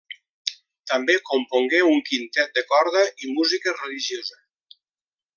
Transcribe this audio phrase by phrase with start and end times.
[0.91, 4.41] També compongué un quintet de corda i música religiosa.